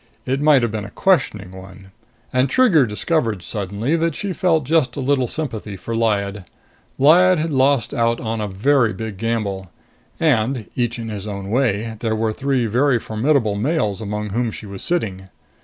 It 0.25 0.41
might 0.41 0.63
have 0.63 0.71
been 0.71 0.83
a 0.83 0.89
questioning 0.89 1.51
one. 1.51 1.91
And 2.33 2.49
Trigger 2.49 2.87
discovered 2.87 3.43
suddenly 3.43 3.95
that 3.97 4.15
she 4.15 4.33
felt 4.33 4.63
just 4.65 4.95
a 4.95 4.99
little 4.99 5.27
sympathy 5.27 5.77
for 5.77 5.93
Lyad. 5.93 6.43
Lyad 6.97 7.37
had 7.37 7.51
lost 7.51 7.93
out 7.93 8.19
on 8.19 8.41
a 8.41 8.47
very 8.47 8.93
big 8.93 9.17
gamble. 9.17 9.69
And, 10.19 10.67
each 10.75 10.97
in 10.97 11.09
his 11.09 11.27
own 11.27 11.51
way, 11.51 11.97
there 11.99 12.15
were 12.15 12.33
three 12.33 12.65
very 12.65 12.97
formidable 12.97 13.53
males 13.53 14.01
among 14.01 14.31
whom 14.31 14.49
she 14.49 14.65
was 14.65 14.81
sitting. 14.81 15.29